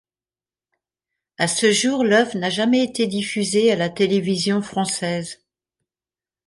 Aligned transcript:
À 1.37 1.47
ce 1.47 1.71
jour, 1.71 2.03
l'œuvre 2.03 2.35
n'a 2.35 2.49
jamais 2.49 2.83
été 2.83 3.05
diffusée 3.05 3.71
à 3.71 3.75
la 3.75 3.89
télévision 3.91 4.63
française. 4.63 5.45